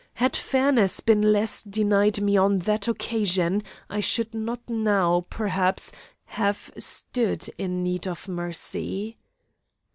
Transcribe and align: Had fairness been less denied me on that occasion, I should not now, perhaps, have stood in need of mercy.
Had 0.15 0.35
fairness 0.35 0.99
been 0.99 1.21
less 1.21 1.61
denied 1.61 2.21
me 2.21 2.35
on 2.35 2.57
that 2.65 2.87
occasion, 2.87 3.61
I 3.87 3.99
should 3.99 4.33
not 4.33 4.67
now, 4.67 5.27
perhaps, 5.29 5.91
have 6.25 6.71
stood 6.79 7.47
in 7.59 7.83
need 7.83 8.07
of 8.07 8.27
mercy. 8.27 9.19